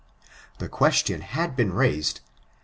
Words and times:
The 0.57 0.67
question 0.67 1.21
had 1.21 1.55
been 1.55 1.71
raised. 1.73 2.21